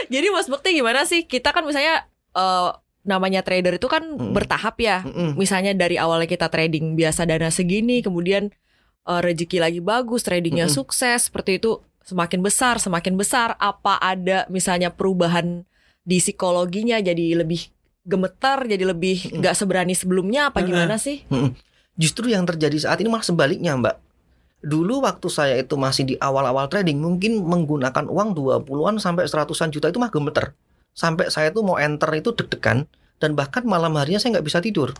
[0.09, 1.23] Jadi Mas Bekti gimana sih?
[1.23, 2.69] Kita kan misalnya eh,
[3.05, 4.33] namanya trader itu kan Mm.
[4.33, 5.01] bertahap ya.
[5.01, 5.33] Mm-mm.
[5.35, 8.49] Misalnya dari awalnya kita trading biasa dana segini, kemudian
[9.07, 10.77] eh, rezeki lagi bagus, tradingnya Mm-mm.
[10.79, 13.53] sukses, seperti itu semakin besar, semakin besar.
[13.61, 15.63] Apa ada misalnya perubahan
[16.01, 17.69] di psikologinya jadi lebih
[18.07, 20.49] gemetar, jadi lebih nggak seberani sebelumnya?
[20.49, 21.21] Apa gimana sih?
[21.99, 23.95] Justru yang terjadi saat ini malah sebaliknya, Mbak.
[24.59, 29.87] Dulu waktu saya itu masih di awal-awal trading mungkin menggunakan uang 20-an sampai 100-an juta
[29.87, 30.51] itu mah gemeter.
[30.91, 32.83] Sampai saya tuh mau enter itu deg-degan
[33.23, 34.91] dan bahkan malam harinya saya nggak bisa tidur.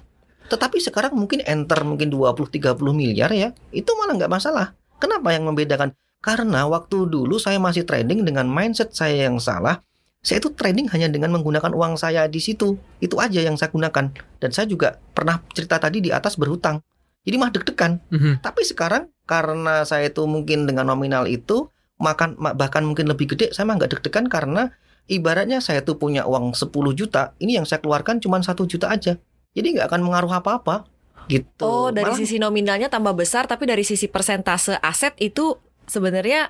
[0.50, 4.74] Tetapi sekarang mungkin enter mungkin 20-30 miliar ya, itu malah nggak masalah.
[4.98, 5.96] Kenapa yang membedakan?
[6.20, 9.80] Karena waktu dulu saya masih trading dengan mindset saya yang salah.
[10.20, 12.76] Saya itu trading hanya dengan menggunakan uang saya di situ.
[13.00, 14.12] Itu aja yang saya gunakan.
[14.44, 16.84] Dan saya juga pernah cerita tadi di atas berhutang.
[17.24, 18.04] Jadi mah deg-degan.
[18.12, 18.44] Mhm.
[18.44, 23.52] Tapi sekarang karena saya itu mungkin dengan nominal itu makan ma- bahkan mungkin lebih gede,
[23.52, 24.72] saya mah nggak deg-degan karena
[25.12, 29.20] ibaratnya saya tuh punya uang 10 juta, ini yang saya keluarkan cuma satu juta aja.
[29.54, 30.86] Jadi nggak akan mengaruh apa-apa.
[31.30, 31.62] Gitu.
[31.62, 36.50] Oh, dari Malah- sisi nominalnya tambah besar, tapi dari sisi persentase aset itu sebenarnya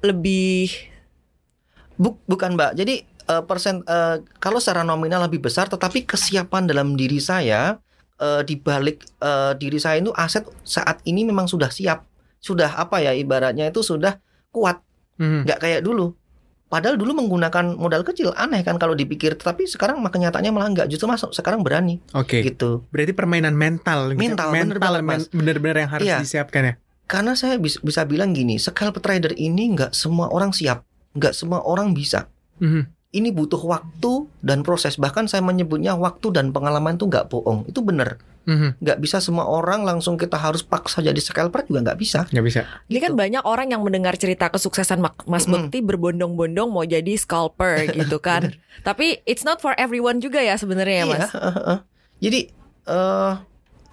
[0.00, 0.70] lebih
[1.94, 2.74] Bu- bukan Mbak.
[2.74, 7.78] Jadi eh, persen eh, kalau secara nominal lebih besar, tetapi kesiapan dalam diri saya
[8.18, 12.02] eh, di balik eh, diri saya itu aset saat ini memang sudah siap,
[12.38, 14.18] sudah apa ya ibaratnya itu sudah
[14.50, 14.78] kuat,
[15.18, 15.46] Mhm.
[15.46, 16.14] nggak kayak dulu.
[16.74, 20.90] Padahal dulu menggunakan modal kecil aneh kan kalau dipikir, tapi sekarang mah kenyataannya malah enggak,
[20.90, 22.42] justru masuk sekarang berani Oke.
[22.42, 22.82] gitu.
[22.90, 25.22] Berarti permainan mental, Mental, bener mental banget, Mas.
[25.22, 26.18] men- bener-bener yang harus Iya.
[26.18, 26.74] disiapkan ya.
[27.06, 30.82] Karena saya bis- bisa bilang gini, scalper trader ini nggak semua orang siap,
[31.14, 32.26] nggak semua orang bisa.
[32.58, 32.90] Mhm.
[33.14, 34.98] Ini butuh waktu dan proses.
[34.98, 37.62] Bahkan saya menyebutnya waktu dan pengalaman itu nggak bohong.
[37.64, 38.18] Itu benar.
[38.44, 38.80] Mhm.
[38.80, 42.28] Nggak bisa semua orang langsung kita harus paksa jadi scalper juga nggak bisa.
[42.28, 42.60] Nggak bisa.
[42.92, 45.68] Ini kan banyak orang yang mendengar cerita kesuksesan Mas Mm-mm.
[45.68, 48.52] Bekti berbondong-bondong mau jadi scalper gitu kan.
[48.84, 51.18] Tapi it's not for everyone juga ya sebenarnya ya Mas.
[51.18, 51.78] Iya, heeh.
[52.20, 52.40] Jadi
[52.84, 53.32] eh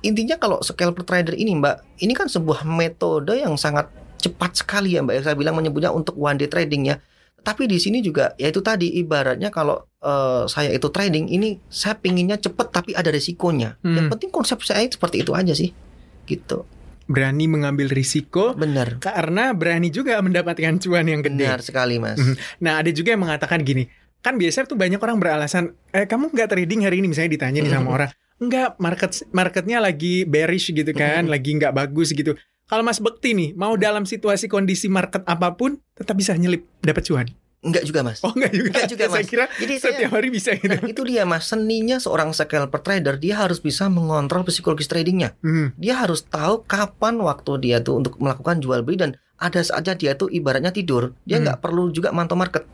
[0.02, 3.88] intinya kalau scalper trader ini Mbak, ini kan sebuah metode yang sangat
[4.22, 5.16] cepat sekali ya Mbak.
[5.18, 7.00] Ya, Saya bilang menyebutnya untuk one day trading ya.
[7.42, 11.98] Tapi di sini juga ya itu tadi ibaratnya kalau eh, saya itu trading ini saya
[11.98, 13.82] pinginnya cepet tapi ada resikonya.
[13.82, 13.98] Hmm.
[13.98, 15.74] Yang penting konsep saya seperti itu aja sih.
[16.26, 16.64] Gitu.
[17.12, 19.02] Berani mengambil risiko Benar.
[19.02, 21.44] karena berani juga mendapatkan cuan yang gede.
[21.44, 22.22] Benar sekali Mas.
[22.22, 22.36] Mhm.
[22.64, 23.90] Nah, ada juga yang mengatakan gini,
[24.22, 27.74] kan biasanya tuh banyak orang beralasan, eh kamu nggak trading hari ini misalnya ditanya nih
[27.74, 27.96] sama Mhm.
[28.00, 31.32] orang, enggak market marketnya lagi bearish gitu kan, Mhm.
[31.34, 32.38] lagi nggak bagus gitu.
[32.72, 37.04] Kalau Mas Bekti nih mau dalam situasi kondisi market apa pun tetap bisa nyelip dapat
[37.04, 37.28] cuan.
[37.60, 38.24] Enggak juga Mas.
[38.24, 38.68] Oh enggak juga.
[38.72, 39.28] Enggak juga, Saya Mas.
[39.28, 40.72] kira Jadi saya setiap hari bisa gitu.
[40.72, 45.76] Nah, itu dia mas seninya seorang scalper trader dia harus bisa mengontrol psikologis tradingnya Hmm,
[45.76, 50.16] dia harus tahu kapan waktu dia tuh untuk melakukan jual beli dan ada saja dia
[50.16, 51.46] tuh ibaratnya tidur dia Hmm.
[51.46, 52.66] nggak perlu juga mantau market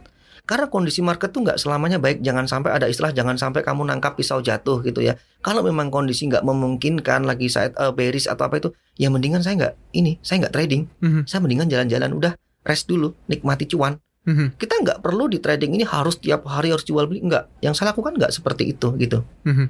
[0.47, 2.23] karena kondisi market tuh nggak selamanya baik.
[2.23, 5.19] Jangan sampai ada istilah jangan sampai kamu nangkap pisau jatuh gitu ya.
[5.43, 9.59] Kalau memang kondisi nggak memungkinkan lagi saat eh, bearish atau apa itu ya mendingan saya
[9.59, 10.87] nggak ini saya nggak trading.
[11.03, 11.21] Mhm.
[11.27, 12.33] saya mendingan jalan-jalan udah
[12.63, 13.99] rest dulu nikmati cuan.
[14.27, 17.59] Mhm, kita nggak perlu di trading ini harus tiap hari harus jual beli nggak.
[17.59, 19.27] Yang saya lakukan nggak seperti itu gitu.
[19.43, 19.67] Mhm.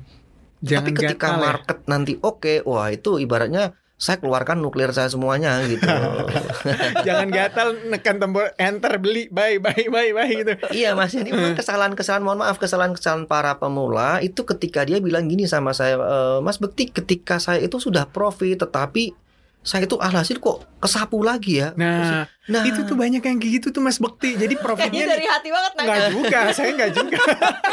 [0.61, 1.37] Jangan tapi ketika ya.
[1.37, 5.89] market nanti oke, wah itu ibaratnya saya keluarkan nuklir saya semuanya gitu.
[7.05, 10.53] Jangan gatal nekan tombol enter beli buy buy buy buy gitu.
[10.69, 15.73] iya mas, ini kesalahan-kesalahan, mohon maaf kesalahan-kesalahan para pemula itu ketika dia bilang gini sama
[15.73, 19.17] saya, "E, Mas Bekti, ketika saya itu sudah profit, tetapi
[19.65, 21.75] saya itu alhasil kok kesapu lagi ya.
[21.75, 24.39] Nah, nah itu tuh banyak yang kayak gitu tuh Mas Bekti.
[24.39, 25.88] Jadi profitnya nih- dari hati banget nanya.
[25.89, 27.19] Nggak juga, saya nggak juga.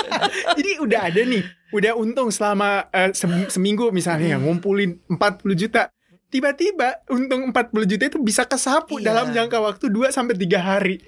[0.58, 5.93] Jadi udah ada nih, udah untung selama sem- seminggu misalnya ngumpulin 40 juta.
[6.34, 9.14] Tiba-tiba untung 40 juta itu bisa kesapu Iya.
[9.14, 10.98] dalam jangka waktu 2 sampai 3 hari.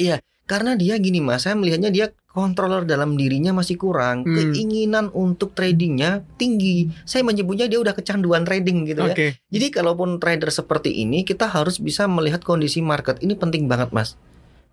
[0.46, 4.54] karena dia gini mas, saya melihatnya dia controller dalam dirinya masih kurang, Hmm.
[4.54, 6.86] keinginan untuk tradingnya tinggi.
[7.02, 9.10] Saya menyebutnya dia udah kecanduan trading gitu ya.
[9.10, 9.26] Oke.
[9.50, 14.14] Jadi kalaupun trader seperti ini kita harus bisa melihat kondisi market ini penting banget mas.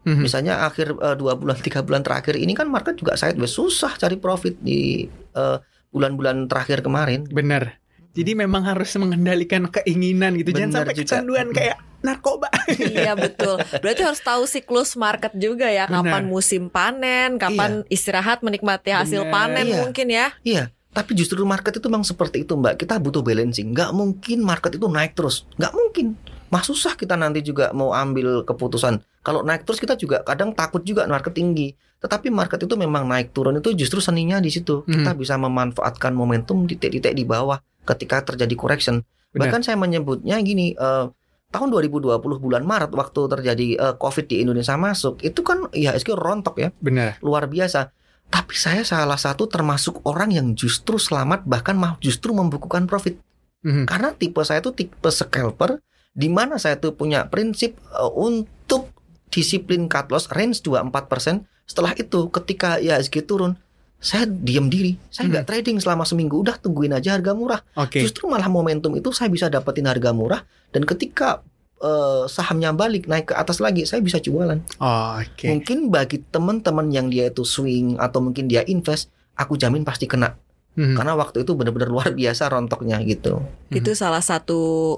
[0.06, 0.22] Mhm.
[0.22, 4.22] Misalnya akhir eh, dua bulan tiga bulan terakhir ini kan market juga sideways susah cari
[4.22, 5.58] profit di eh,
[5.90, 7.26] bulan-bulan terakhir kemarin.
[7.26, 7.82] Benar.
[8.14, 10.54] Jadi memang harus mengendalikan keinginan gitu.
[10.54, 11.04] Jangan Benar sampai juga.
[11.10, 12.48] kecanduan kayak narkoba.
[12.94, 13.58] iya betul.
[13.58, 15.90] Berarti harus tahu siklus market juga ya.
[15.90, 16.30] Kapan Benar.
[16.30, 19.34] musim panen, kapan istirahat menikmati hasil Benar.
[19.34, 19.78] panen Iya.
[19.82, 20.28] mungkin ya.
[20.46, 20.64] Iya.
[20.94, 22.78] Tapi justru market itu memang seperti itu mbak.
[22.78, 23.74] Kita butuh balancing.
[23.74, 25.50] Nggak mungkin market itu naik terus.
[25.58, 26.08] Nggak mungkin.
[26.54, 29.02] Mas susah kita nanti juga mau ambil keputusan.
[29.26, 31.74] Kalau naik terus kita juga kadang takut juga market tinggi.
[31.98, 34.86] Tetapi market itu memang naik turun itu justru seninya di situ.
[34.86, 39.04] Kita bisa memanfaatkan momentum titik-titik di bawah ketika terjadi correction.
[39.34, 39.50] Benar.
[39.50, 41.06] Bahkan saya menyebutnya gini, eh,
[41.54, 46.56] tahun 2020 bulan Maret waktu terjadi eh, COVID di Indonesia masuk, itu kan IHSG rontok
[46.58, 47.22] ya, Benar.
[47.22, 47.94] luar biasa.
[48.34, 53.22] Tapi saya salah satu termasuk orang yang justru selamat bahkan mah justru membukukan profit.
[53.62, 53.86] Mhm.
[53.86, 55.78] Karena tipe saya itu tipe scalper
[56.14, 58.90] di mana saya tuh punya prinsip eh, untuk
[59.34, 61.46] disiplin cut loss range 2-4%.
[61.66, 63.58] Setelah itu ketika IHSG turun,
[64.04, 65.00] saya diam diri.
[65.08, 66.36] Saya nggak trading selama seminggu.
[66.38, 67.64] Udah tungguin aja harga murah.
[67.74, 68.04] Oke.
[68.04, 71.40] Justru malah momentum itu saya bisa dapetin harga murah dan ketika
[71.80, 74.56] eh, sahamnya balik naik ke atas lagi, saya bisa jualan.
[74.78, 75.48] Oh, Oke.
[75.48, 80.36] Mungkin bagi teman-teman yang dia itu swing atau mungkin dia invest, aku jamin pasti kena
[80.74, 80.96] Mhm.
[80.96, 83.44] karena waktu itu benar-benar luar biasa rontoknya gitu.
[83.70, 84.96] Itu salah satu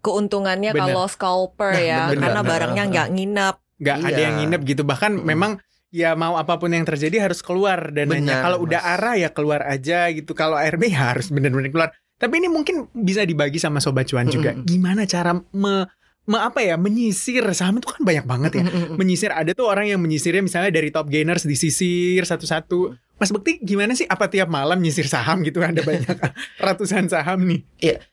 [0.00, 0.80] keuntungannya Bener.
[0.86, 2.00] kalau scalper Nah, ya.
[2.08, 2.22] bener.
[2.24, 2.50] Karena Bener.
[2.50, 3.56] barangnya nggak nginep.
[3.80, 4.20] nggak ada Iya.
[4.20, 5.24] yang nginep gitu bahkan Mm-mm.
[5.24, 5.52] memang
[5.90, 8.40] ya mau apa pun yang terjadi harus keluar dananya.
[8.40, 10.32] Kalau udah arah ya keluar aja gitu.
[10.32, 11.90] Kalau ARB ya harus benar-benar keluar.
[12.16, 14.52] Tapi ini mungkin bisa dibagi sama sobat cuan juga.
[14.54, 15.86] Gimana cara me-
[16.28, 17.42] apa ya menyisir.
[17.56, 18.62] Saham itu kan banyak banget ya.
[18.98, 19.30] Menyisir.
[19.32, 22.94] Ada tuh orang yang menyisirnya misalnya dari top gainers disisir satu-satu.
[23.20, 25.60] Mas Bekti gimana sih apa tiap malam nyisir saham gitu?
[25.60, 26.16] Ada banyak
[26.64, 27.60] ratusan saham nih.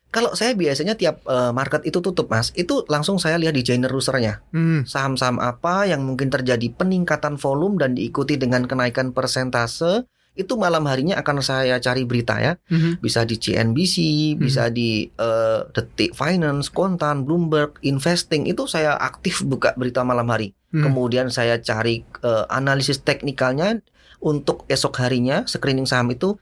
[0.07, 4.39] Kalau saya biasanya tiap eh, market itu tutup mas, itu langsung saya lihat di generusernya
[4.55, 4.87] hmm.
[4.87, 11.17] saham-saham apa yang mungkin terjadi peningkatan volume dan diikuti dengan kenaikan persentase itu malam harinya
[11.17, 12.53] akan saya cari berita ya.
[12.69, 13.01] Mhm.
[13.01, 13.95] Bisa di CNBC,
[14.37, 20.53] bisa di eh, Detik Finance, Kontan, Bloomberg, Investing itu saya aktif buka berita malam hari.
[20.69, 20.83] Hmm.
[20.85, 23.81] Kemudian saya cari eh, analisis teknikalnya
[24.19, 26.37] untuk esok harinya screening saham itu.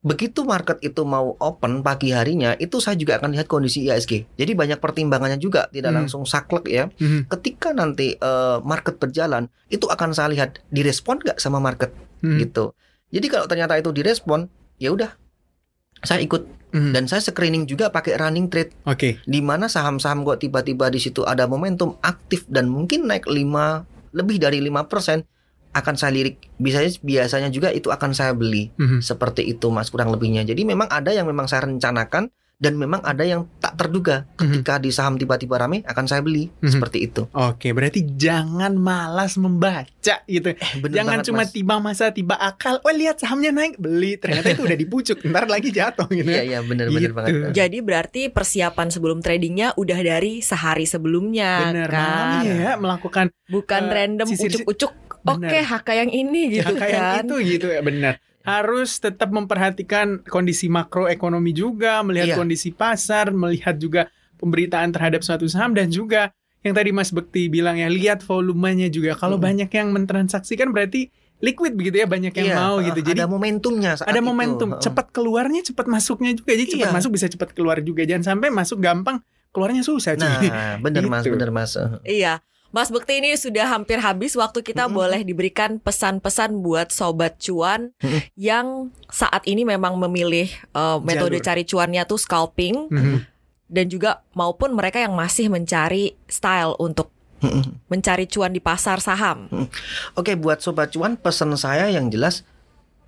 [0.00, 4.32] Begitu market itu mau open pagi harinya, itu saya juga akan lihat kondisi IHSG.
[4.32, 5.98] Jadi banyak pertimbangannya juga, tidak Hmm.
[6.00, 6.88] langsung saklek ya.
[6.88, 7.28] Mhm.
[7.28, 11.92] Ketika nanti eh, market berjalan, itu akan saya lihat direspon nggak sama market
[12.24, 12.38] Mhm.
[12.40, 12.72] gitu.
[13.10, 14.46] Jadi kalau ternyata itu direspon,
[14.78, 15.10] ya udah
[16.00, 16.94] saya ikut Mhm.
[16.94, 19.18] dan saya screening juga pakai running trade Oke.
[19.20, 24.38] di mana saham-saham kok tiba-tiba di situ ada momentum aktif dan mungkin naik 5 lebih
[24.38, 25.26] dari 5%
[25.70, 29.02] akan saya lirik biasanya biasanya juga itu akan saya beli Mhm.
[29.02, 33.24] seperti itu Mas kurang lebihnya jadi memang ada yang memang saya rencanakan dan memang ada
[33.24, 36.70] yang tak terduga ketika di saham tiba-tiba rame akan saya beli Mhm.
[36.70, 39.88] seperti itu Oke, berarti jangan malas membaca
[40.22, 40.48] gitu.
[40.50, 41.50] Eh, bener Jangan banget, cuma Mas.
[41.50, 42.76] tiba masa tiba akal.
[42.80, 44.14] Oh lihat sahamnya naik beli.
[44.14, 45.16] Ternyata itu udah dipucuk.
[45.26, 46.26] Ntar lagi jatuh gitu.
[46.26, 47.14] iya iya bener-bener Gitu.
[47.14, 52.44] banget Jadi berarti persiapan sebelum tradingnya udah dari sehari sebelumnya Bener kan.
[52.44, 54.92] ya melakukan Bukan Eh, random ucuk-ucuk.
[55.22, 57.22] Oke, haka yang ini gitu kayak kan.
[57.22, 58.16] itu gitu ya benar.
[58.40, 62.36] Harus tetap memperhatikan kondisi makroekonomi juga, melihat Iya.
[62.36, 67.76] kondisi pasar, melihat juga pemberitaan terhadap suatu saham dan juga yang tadi Mas Bekti bilang
[67.76, 69.12] ya lihat volumenya juga.
[69.14, 69.44] Kalau Mm.
[69.44, 71.08] banyak yang mentransaksikan berarti
[71.40, 73.00] liquid begitu ya banyak yang Iya, mau eh, gitu.
[73.02, 74.24] Jadi ada momentumnya saat ada itu.
[74.24, 74.82] momentum Heeh.
[74.82, 76.96] cepat keluarnya cepat masuknya juga jadi cepat Iya.
[76.96, 81.32] masuk bisa cepat keluar juga jangan sampai masuk gampang keluarnya susah Nah, bener mas, Gitu.
[81.32, 81.72] bener mas.
[82.04, 82.44] Iya.
[82.70, 84.94] Mas Bekti ini sudah hampir habis waktu kita Mm-mm.
[84.94, 88.20] boleh diberikan pesan-pesan buat sobat cuan Mm-mm.
[88.38, 91.46] yang saat ini memang memilih uh, metode Jalur.
[91.50, 93.18] cari cuannya tuh scalping Mhm.
[93.66, 97.10] dan juga maupun mereka yang masih mencari style untuk
[97.88, 99.48] mencari cuan di pasar saham.
[100.12, 102.44] Oke, buat sobat cuan, pesan saya yang jelas,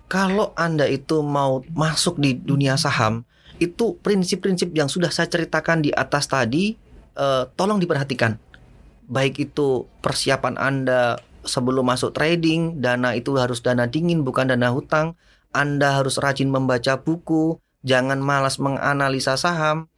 [0.09, 3.21] kalau anda itu mau masuk di dunia saham,
[3.61, 6.73] itu prinsip-prinsip yang sudah saya ceritakan di atas tadi,
[7.13, 8.33] eh, tolong diperhatikan.
[9.07, 15.19] Baik itu persiapan anda sebelum masuk trading, dana itu harus dana dingin bukan dana hutang.
[15.53, 19.91] Anda harus rajin membaca buku, jangan malas menganalisa saham.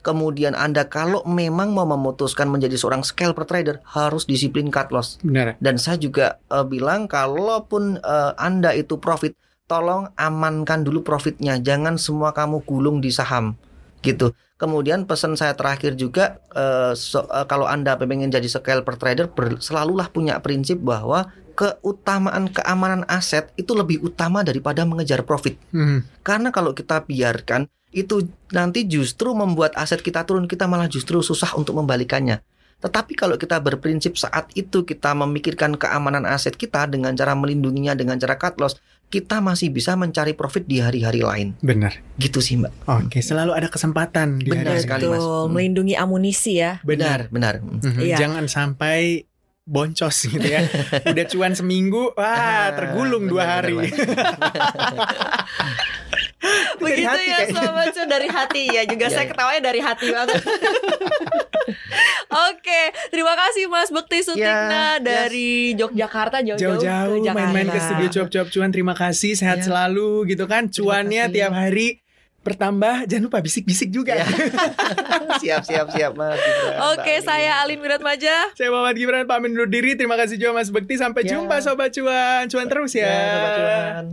[0.00, 5.20] Kemudian Anda kalau memang mau memutuskan menjadi seorang scalper trader harus disiplin cut loss.
[5.20, 9.36] benar Dan saya juga eh, bilang kalaupun eh, Anda itu profit,
[9.68, 11.60] tolong amankan dulu profitnya.
[11.60, 13.60] Jangan semua kamu gulung di saham.
[14.00, 14.32] Gitu.
[14.60, 19.60] Kemudian pesan saya terakhir juga eh, so- eh, kalau Anda pengen jadi scalper trader ber-
[19.60, 25.60] selalulah punya prinsip bahwa keutamaan keamanan aset itu lebih utama daripada mengejar profit.
[25.72, 26.24] Mhm.
[26.24, 28.22] Karena kalau kita biarkan itu
[28.54, 32.40] nanti justru membuat aset kita turun, kita malah justru susah untuk membalikannya.
[32.80, 38.16] Tetapi kalau kita berprinsip saat itu kita memikirkan keamanan aset kita dengan cara melindunginya dengan
[38.16, 38.80] cara cut loss,
[39.10, 41.48] kita masih bisa mencari profit di hari-hari lain.
[41.58, 42.70] benar Gitu sih, Mbak.
[42.86, 44.80] oke selalu ada kesempatan di Benar hari-hari.
[44.80, 45.16] sekali, Mas.
[45.16, 45.48] Betul, Hmm.
[45.50, 46.72] melindungi amunisi ya.
[46.80, 47.58] benar benar.
[47.58, 47.76] Hmm.
[47.80, 47.98] Mhm.
[48.00, 48.16] Iya.
[48.16, 49.24] jangan sampai
[49.62, 50.66] boncos gitu ya
[51.06, 53.92] udah cuan seminggu wah Ah, tergulung dua benar, hari benar,
[56.78, 57.60] Begitu hati ya kayaknya.
[57.60, 59.30] sobat cuan dari hati ya juga Iya, saya iya.
[59.30, 60.40] ketawanya dari hati banget.
[62.50, 68.08] Oke, terima kasih Mas Bekti Sutikna Ya, dari Yogyakarta jauh-jauh jauh-jauh ke main-main ke studio
[68.08, 69.64] cuap-cuap cuan terima kasih sehat Ya.
[69.66, 72.00] selalu gitu kan cuannya tiap hari
[72.40, 74.26] bertambah jangan lupa bisik-bisik juga Ya.
[75.42, 76.38] siap, siap, siap, Mas.
[76.38, 78.54] Gibran, Oke, saya Alin Wiratmaja.
[78.54, 79.92] Saya Muhammad Gibran pamit undur diri.
[79.92, 80.96] Terima kasih juga Mas Bekti.
[80.96, 81.36] Sampai Ya.
[81.36, 82.44] jumpa Sobat Cuan.
[82.46, 83.04] Cuan terus ya.
[83.04, 84.06] Ya, sobat cuan.